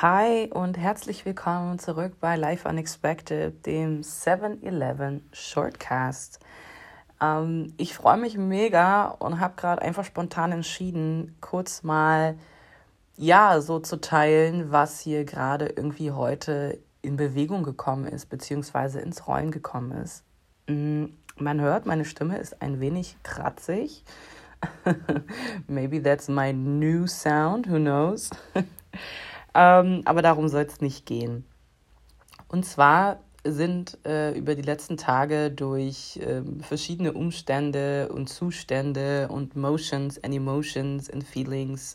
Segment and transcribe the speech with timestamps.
[0.00, 6.38] Hi und herzlich willkommen zurück bei Life Unexpected, dem 7-Eleven Shortcast.
[7.20, 12.38] Ähm, ich freue mich mega und habe gerade einfach spontan entschieden, kurz mal
[13.16, 19.26] ja so zu teilen, was hier gerade irgendwie heute in Bewegung gekommen ist, beziehungsweise ins
[19.26, 20.22] Rollen gekommen ist.
[20.68, 21.06] Mm,
[21.38, 24.04] man hört, meine Stimme ist ein wenig kratzig.
[25.66, 28.30] Maybe that's my new sound, who knows?
[29.54, 31.44] ähm, aber darum soll es nicht gehen.
[32.48, 39.56] Und zwar sind äh, über die letzten Tage durch äh, verschiedene Umstände und Zustände und
[39.56, 41.94] Motions and Emotions and Feelings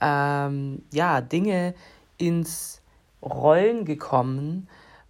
[0.00, 1.74] ähm, ja Dinge
[2.18, 2.82] ins
[3.22, 4.68] Rollen gekommen,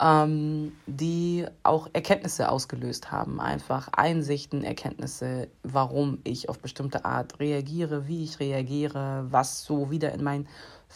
[0.00, 3.40] ähm, die auch Erkenntnisse ausgelöst haben.
[3.40, 10.12] Einfach Einsichten, Erkenntnisse, warum ich auf bestimmte Art reagiere, wie ich reagiere, was so wieder
[10.12, 10.46] in mein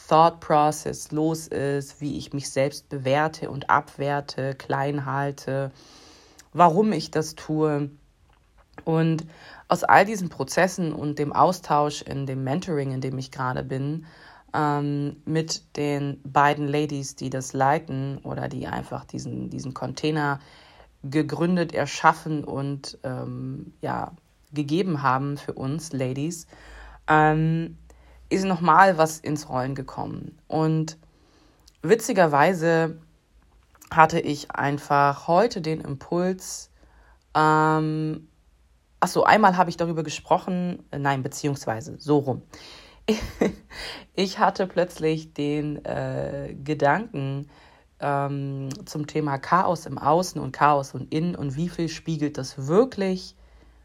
[0.09, 5.71] Thought Process los ist, wie ich mich selbst bewerte und abwerte, klein halte,
[6.53, 7.91] warum ich das tue.
[8.85, 9.27] Und
[9.69, 14.07] aus all diesen Prozessen und dem Austausch in dem Mentoring, in dem ich gerade bin,
[14.55, 20.41] ähm, mit den beiden Ladies, die das leiten oder die einfach diesen, diesen Container
[21.03, 24.13] gegründet, erschaffen und ähm, ja,
[24.53, 26.47] gegeben haben für uns Ladies,
[27.09, 27.79] ähm,
[28.33, 30.39] ist nochmal was ins Rollen gekommen.
[30.49, 30.99] Und
[31.83, 32.99] witzigerweise
[33.91, 36.71] hatte ich einfach heute den Impuls,
[37.35, 38.29] ähm,
[39.01, 42.43] achso, einmal habe ich darüber gesprochen, nein, beziehungsweise so rum.
[44.15, 47.49] ich hatte plötzlich den äh, Gedanken
[48.01, 52.67] ähm, zum Thema Chaos im Außen und Chaos und Innen und wie viel spiegelt das
[52.67, 53.35] wirklich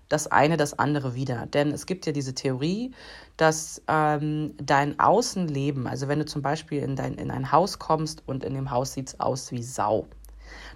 [0.09, 1.45] das eine das andere wieder.
[1.47, 2.91] Denn es gibt ja diese Theorie,
[3.35, 8.23] dass ähm, dein Außenleben, also wenn du zum Beispiel in, dein, in ein Haus kommst
[8.25, 10.07] und in dem Haus sieht es aus wie Sau,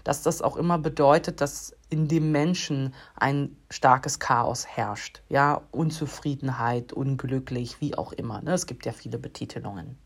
[0.03, 5.21] dass das auch immer bedeutet, dass in dem Menschen ein starkes Chaos herrscht.
[5.29, 8.41] Ja, Unzufriedenheit, unglücklich, wie auch immer.
[8.41, 8.53] Ne?
[8.53, 9.97] Es gibt ja viele Betitelungen.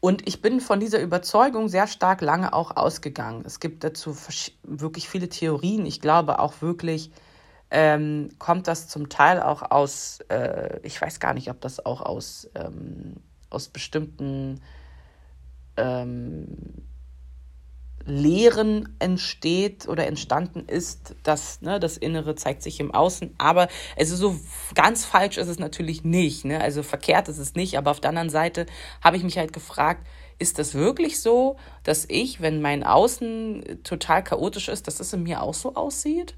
[0.00, 3.42] Und ich bin von dieser Überzeugung sehr stark lange auch ausgegangen.
[3.46, 4.14] Es gibt dazu
[4.62, 5.86] wirklich viele Theorien.
[5.86, 7.10] Ich glaube auch wirklich,
[7.76, 12.02] ähm, kommt das zum Teil auch aus, äh, ich weiß gar nicht, ob das auch
[12.02, 13.16] aus, ähm,
[13.50, 14.60] aus bestimmten
[15.76, 16.46] ähm,
[18.06, 23.34] Lehren entsteht oder entstanden ist, dass ne, das Innere zeigt sich im Außen.
[23.38, 24.38] Aber es ist so
[24.76, 26.44] ganz falsch ist es natürlich nicht.
[26.44, 26.60] Ne?
[26.60, 27.76] Also verkehrt ist es nicht.
[27.76, 28.66] Aber auf der anderen Seite
[29.02, 30.06] habe ich mich halt gefragt,
[30.38, 35.24] ist das wirklich so, dass ich, wenn mein Außen total chaotisch ist, dass es in
[35.24, 36.36] mir auch so aussieht?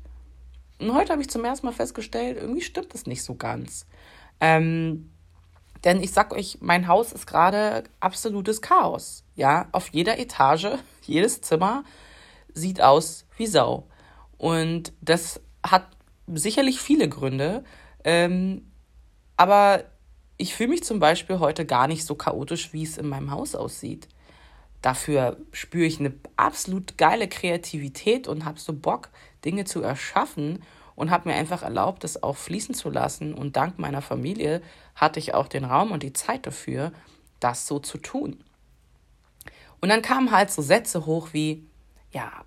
[0.78, 3.86] Und heute habe ich zum ersten Mal festgestellt, irgendwie stimmt das nicht so ganz.
[4.40, 5.10] Ähm,
[5.84, 9.24] denn ich sag euch, mein Haus ist gerade absolutes Chaos.
[9.34, 10.68] Ja, auf jeder Etage,
[11.02, 11.84] jedes Zimmer
[12.52, 13.86] sieht aus wie Sau.
[14.38, 15.86] Und das hat
[16.26, 17.64] sicherlich viele Gründe.
[18.04, 18.70] Ähm,
[19.36, 19.84] aber
[20.38, 23.54] ich fühle mich zum Beispiel heute gar nicht so chaotisch, wie es in meinem Haus
[23.54, 24.08] aussieht.
[24.86, 29.08] Dafür spüre ich eine absolut geile Kreativität und habe so Bock,
[29.44, 30.62] Dinge zu erschaffen
[30.94, 33.34] und habe mir einfach erlaubt, das auch fließen zu lassen.
[33.34, 34.62] Und dank meiner Familie
[34.94, 36.92] hatte ich auch den Raum und die Zeit dafür,
[37.40, 38.44] das so zu tun.
[39.80, 41.66] Und dann kamen halt so Sätze hoch wie,
[42.12, 42.44] ja,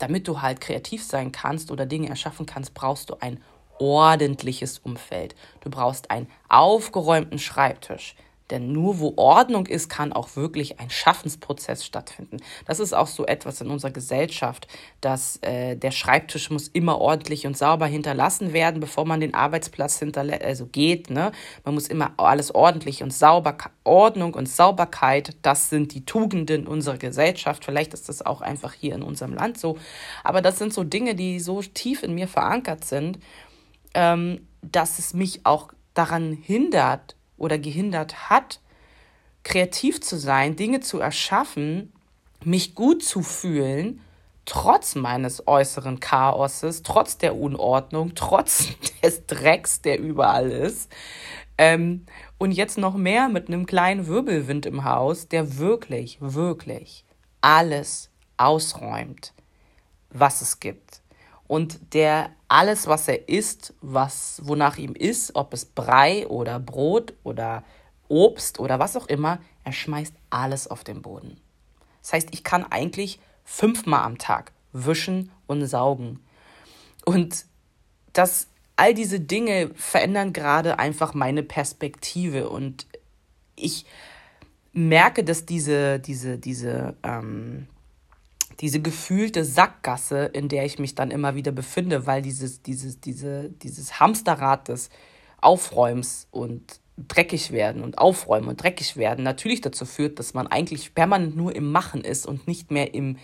[0.00, 3.40] damit du halt kreativ sein kannst oder Dinge erschaffen kannst, brauchst du ein
[3.78, 5.36] ordentliches Umfeld.
[5.60, 8.16] Du brauchst einen aufgeräumten Schreibtisch.
[8.50, 12.38] Denn nur wo Ordnung ist, kann auch wirklich ein Schaffensprozess stattfinden.
[12.66, 14.68] Das ist auch so etwas in unserer Gesellschaft,
[15.00, 19.98] dass äh, der Schreibtisch muss immer ordentlich und sauber hinterlassen werden, bevor man den Arbeitsplatz
[19.98, 21.10] hinterlässt, also geht.
[21.10, 21.32] Ne?
[21.64, 26.96] Man muss immer alles ordentlich und sauber, Ordnung und Sauberkeit, das sind die Tugenden unserer
[26.96, 27.64] Gesellschaft.
[27.64, 29.76] Vielleicht ist das auch einfach hier in unserem Land so.
[30.24, 33.18] Aber das sind so Dinge, die so tief in mir verankert sind,
[33.94, 38.60] ähm, dass es mich auch daran hindert, oder gehindert hat,
[39.44, 41.92] kreativ zu sein, Dinge zu erschaffen,
[42.44, 44.00] mich gut zu fühlen,
[44.44, 48.68] trotz meines äußeren Chaoses, trotz der Unordnung, trotz
[49.02, 50.90] des Drecks, der überall ist.
[51.56, 52.06] Ähm,
[52.38, 57.04] und jetzt noch mehr mit einem kleinen Wirbelwind im Haus, der wirklich, wirklich
[57.40, 59.32] alles ausräumt,
[60.10, 61.02] was es gibt
[61.48, 67.14] und der alles, was er isst, was, wonach ihm ist, ob es Brei oder Brot
[67.24, 67.64] oder
[68.08, 71.40] Obst oder was auch immer, er schmeißt alles auf den Boden.
[72.02, 76.20] Das heißt, ich kann eigentlich fünfmal am Tag wischen und saugen.
[77.04, 77.44] Und
[78.12, 82.86] das, all diese Dinge verändern gerade einfach meine Perspektive und
[83.56, 83.86] ich
[84.72, 87.66] merke, dass diese, diese, diese, ähm,
[88.60, 93.50] diese gefühlte Sackgasse, in der ich mich dann immer wieder befinde, weil dieses, dieses, diese,
[93.50, 94.90] dieses Hamsterrad des
[95.40, 100.94] Aufräumens und dreckig werden und aufräumen und dreckig werden natürlich dazu führt, dass man eigentlich
[100.94, 103.18] permanent nur im Machen ist und nicht mehr im,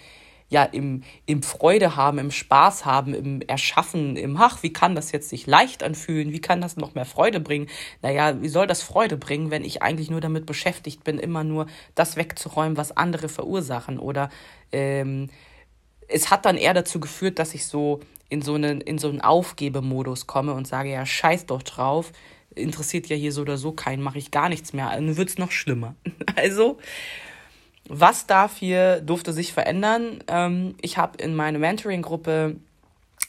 [0.48, 5.10] ja, im, im Freude haben, im Spaß haben, im Erschaffen, im Ach, wie kann das
[5.10, 7.68] jetzt sich leicht anfühlen, wie kann das noch mehr Freude bringen?
[8.02, 11.66] Naja, wie soll das Freude bringen, wenn ich eigentlich nur damit beschäftigt bin, immer nur
[11.94, 13.98] das wegzuräumen, was andere verursachen?
[13.98, 14.28] Oder
[14.70, 15.30] ähm,
[16.08, 19.20] es hat dann eher dazu geführt, dass ich so in so einen, in so einen
[19.20, 22.12] Aufgebemodus komme und sage, ja, scheiß doch drauf,
[22.54, 24.90] interessiert ja hier so oder so keinen, mache ich gar nichts mehr.
[24.90, 25.94] Dann wird es noch schlimmer.
[26.36, 26.78] Also,
[27.88, 30.22] was darf hier, durfte sich verändern?
[30.28, 32.56] Ähm, ich habe in meine Mentoring-Gruppe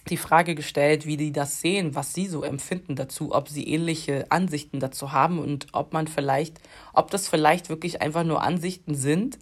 [0.09, 4.25] die Frage gestellt, wie die das sehen, was sie so empfinden dazu, ob sie ähnliche
[4.29, 6.59] Ansichten dazu haben und ob man vielleicht,
[6.93, 9.39] ob das vielleicht wirklich einfach nur Ansichten sind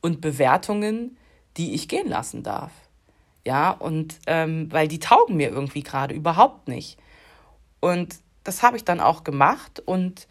[0.00, 1.16] und Bewertungen,
[1.56, 2.70] die ich gehen lassen darf.
[3.44, 6.98] Ja, und ähm, weil die taugen mir irgendwie gerade überhaupt nicht.
[7.80, 10.28] Und das habe ich dann auch gemacht und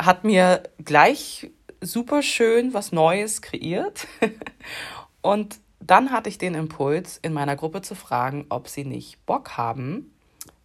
[0.00, 1.50] hat mir gleich
[1.86, 4.06] super schön was Neues kreiert.
[5.22, 9.56] und dann hatte ich den Impuls, in meiner Gruppe zu fragen, ob sie nicht Bock
[9.56, 10.12] haben,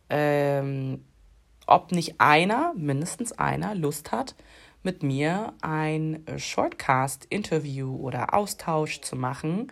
[0.09, 1.03] ähm,
[1.67, 4.35] ob nicht einer, mindestens einer, Lust hat,
[4.83, 9.71] mit mir ein Shortcast-Interview oder Austausch zu machen,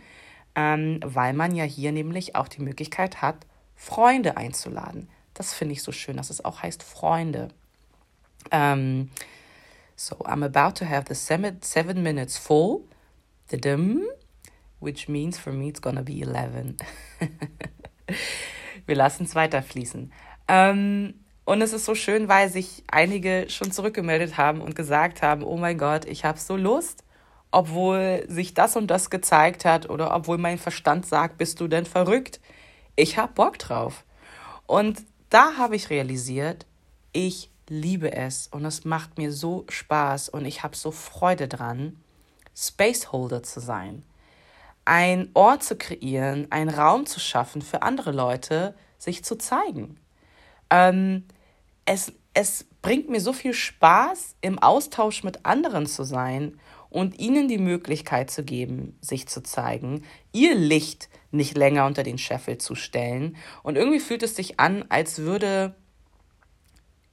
[0.56, 5.10] ähm, weil man ja hier nämlich auch die Möglichkeit hat, Freunde einzuladen.
[5.34, 7.50] Das finde ich so schön, dass es auch heißt Freunde.
[8.52, 9.10] Um,
[10.00, 12.86] so I'm about to have the seven, minutes full,
[14.80, 16.78] which means for me it's gonna be 11.
[18.86, 20.12] Wir lassen es weiterfließen.
[20.50, 21.14] Um,
[21.44, 25.58] und es ist so schön, weil sich einige schon zurückgemeldet haben und gesagt haben, oh
[25.58, 27.04] mein Gott, ich habe so Lust,
[27.52, 31.86] obwohl sich das und das gezeigt hat oder obwohl mein Verstand sagt, bist du denn
[31.86, 32.40] verrückt?
[32.96, 34.06] Ich habe Bock drauf.
[34.66, 36.66] Und da habe ich realisiert,
[37.12, 41.98] ich liebe es und es macht mir so Spaß und ich habe so Freude dran,
[42.56, 44.04] Spaceholder zu sein.
[44.86, 50.00] Ein Ort zu kreieren, einen Raum zu schaffen für andere Leute, sich zu zeigen.
[50.70, 51.26] Ähm,
[51.86, 57.48] es, es bringt mir so viel Spaß, im Austausch mit anderen zu sein und ihnen
[57.48, 62.76] die Möglichkeit zu geben, sich zu zeigen, ihr Licht nicht länger unter den Scheffel zu
[62.76, 63.38] stellen.
[63.62, 65.76] Und irgendwie fühlt es sich an, als würde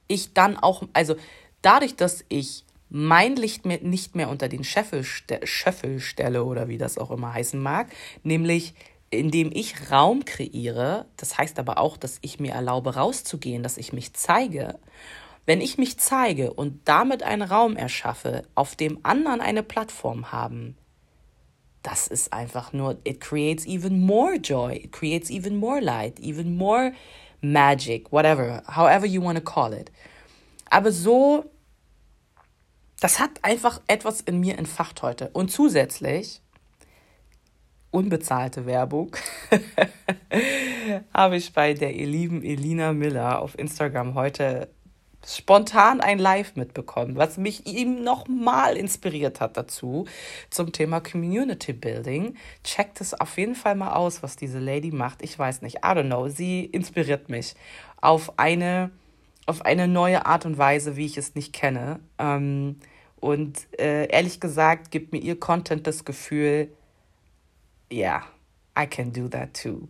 [0.07, 1.15] ich dann auch, also
[1.61, 6.97] dadurch, dass ich mein Licht nicht mehr unter den Scheffel, Scheffel stelle oder wie das
[6.97, 7.87] auch immer heißen mag,
[8.23, 8.73] nämlich
[9.09, 13.93] indem ich Raum kreiere, das heißt aber auch, dass ich mir erlaube rauszugehen, dass ich
[13.93, 14.79] mich zeige.
[15.45, 20.75] Wenn ich mich zeige und damit einen Raum erschaffe, auf dem anderen eine Plattform haben,
[21.83, 26.57] das ist einfach nur, it creates even more joy, it creates even more light, even
[26.57, 26.91] more
[27.41, 29.91] magic, whatever, however you want to call it.
[30.69, 31.45] Aber so,
[32.99, 35.29] das hat einfach etwas in mir entfacht heute.
[35.29, 36.41] Und zusätzlich,
[37.91, 39.15] unbezahlte Werbung,
[41.13, 44.69] habe ich bei der lieben Elina Miller auf Instagram heute
[45.27, 50.05] spontan ein Live mitbekommen, was mich ihm nochmal inspiriert hat dazu
[50.49, 52.35] zum Thema Community Building.
[52.63, 55.21] Checkt es auf jeden Fall mal aus, was diese Lady macht.
[55.21, 56.29] Ich weiß nicht, I don't know.
[56.29, 57.55] Sie inspiriert mich
[57.99, 58.91] auf eine,
[59.45, 61.99] auf eine neue Art und Weise, wie ich es nicht kenne.
[62.17, 62.77] Ähm,
[63.19, 66.71] und äh, ehrlich gesagt gibt mir ihr Content das Gefühl,
[67.91, 68.23] yeah,
[68.79, 69.89] I can do that too.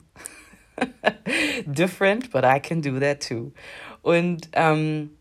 [1.65, 3.51] Different, but I can do that too.
[4.01, 5.11] Und ähm,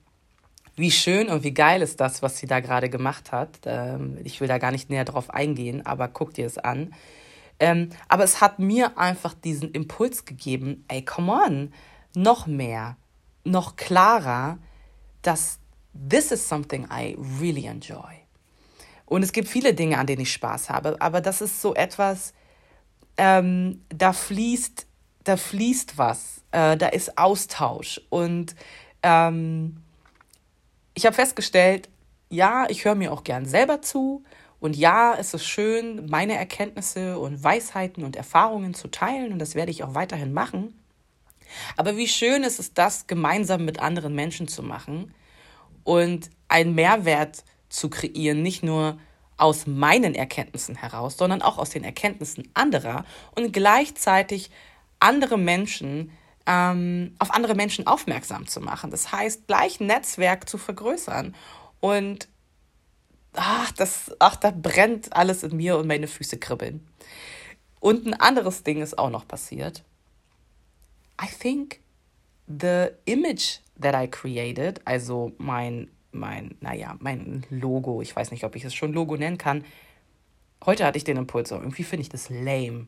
[0.76, 3.60] wie schön und wie geil ist das, was sie da gerade gemacht hat.
[3.64, 6.94] Ähm, ich will da gar nicht näher drauf eingehen, aber guck dir es an.
[7.58, 11.72] Ähm, aber es hat mir einfach diesen Impuls gegeben, ey, come on,
[12.14, 12.96] noch mehr,
[13.44, 14.58] noch klarer,
[15.22, 15.58] dass
[15.92, 18.12] this is something I really enjoy.
[19.06, 22.34] Und es gibt viele Dinge, an denen ich Spaß habe, aber das ist so etwas,
[23.16, 24.86] ähm, da fließt,
[25.24, 28.54] da fließt was, äh, da ist Austausch und
[29.02, 29.82] ähm,
[30.96, 31.88] ich habe festgestellt,
[32.30, 34.24] ja, ich höre mir auch gern selber zu.
[34.58, 39.32] Und ja, es ist schön, meine Erkenntnisse und Weisheiten und Erfahrungen zu teilen.
[39.32, 40.74] Und das werde ich auch weiterhin machen.
[41.76, 45.14] Aber wie schön ist es, das gemeinsam mit anderen Menschen zu machen
[45.84, 48.98] und einen Mehrwert zu kreieren, nicht nur
[49.36, 54.50] aus meinen Erkenntnissen heraus, sondern auch aus den Erkenntnissen anderer und gleichzeitig
[54.98, 56.10] andere Menschen
[56.46, 58.90] ähm, auf andere Menschen aufmerksam zu machen.
[58.90, 61.34] Das heißt, gleich ein Netzwerk zu vergrößern.
[61.80, 62.28] Und
[63.34, 66.86] ach, das, ach, da brennt alles in mir und meine Füße kribbeln.
[67.80, 69.84] Und ein anderes Ding ist auch noch passiert.
[71.20, 71.80] I think
[72.46, 78.56] the image that I created, also mein, mein, naja, mein Logo, ich weiß nicht, ob
[78.56, 79.64] ich es schon Logo nennen kann.
[80.64, 82.86] Heute hatte ich den Impuls, irgendwie finde ich das lame.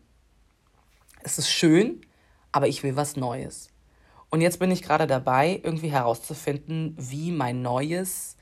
[1.23, 2.01] Es ist schön,
[2.53, 3.69] aber ich will was Neues.
[4.31, 8.37] Und jetzt bin ich gerade dabei, irgendwie herauszufinden, wie mein neues,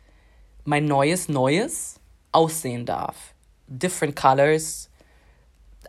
[0.64, 2.00] mein neues Neues
[2.32, 3.34] aussehen darf.
[3.68, 4.90] Different colors,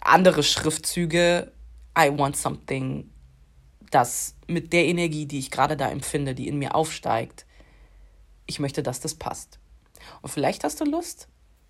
[0.01, 1.51] andere Schriftzüge.
[1.97, 3.09] I want something,
[3.89, 7.45] das mit der Energie, die ich gerade da empfinde, die in mir aufsteigt,
[8.45, 9.59] ich möchte, dass das passt.
[10.21, 11.27] Und vielleicht hast du Lust,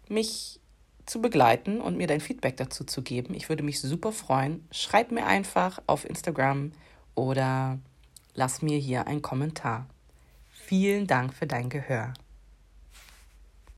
[0.10, 0.60] mich
[1.08, 3.34] zu begleiten und mir dein Feedback dazu zu geben.
[3.34, 4.68] Ich würde mich super freuen.
[4.72, 6.74] Schreib mir einfach auf Instagram
[7.16, 7.80] oder
[8.36, 9.88] lass mir hier einen Kommentar.
[10.50, 12.14] Vielen Dank für dein Gehör.